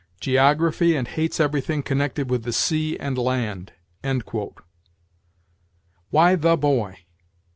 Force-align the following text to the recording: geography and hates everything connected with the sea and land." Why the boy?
geography 0.19 0.95
and 0.95 1.09
hates 1.09 1.39
everything 1.39 1.83
connected 1.83 2.27
with 2.27 2.41
the 2.41 2.51
sea 2.51 2.97
and 2.97 3.19
land." 3.19 3.71
Why 6.09 6.35
the 6.35 6.57
boy? 6.57 7.05